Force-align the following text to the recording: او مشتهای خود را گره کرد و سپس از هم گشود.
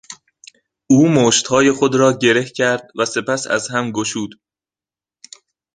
او 0.87 1.09
مشتهای 1.09 1.71
خود 1.71 1.95
را 1.95 2.17
گره 2.17 2.43
کرد 2.45 2.87
و 2.97 3.05
سپس 3.05 3.47
از 3.47 3.67
هم 3.69 3.91
گشود. 3.91 4.41